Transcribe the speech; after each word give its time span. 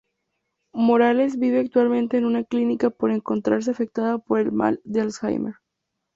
Morales 0.73 1.37
vive 1.37 1.59
actualmente 1.59 2.17
en 2.17 2.25
una 2.25 2.43
clínica 2.43 2.89
por 2.89 3.11
encontrarse 3.11 3.69
afectada 3.69 4.17
por 4.17 4.39
el 4.39 4.51
Mal 4.51 4.81
de 4.83 5.01
Alzheimer. 5.01 5.57